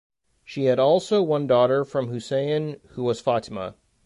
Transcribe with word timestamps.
She 0.43 0.65
had 0.65 0.79
Also 0.79 1.21
one 1.21 1.45
daughter 1.45 1.85
from 1.85 2.07
Husayn 2.11 2.79
who 2.93 3.03
was 3.03 3.21
Fatimah. 3.21 3.75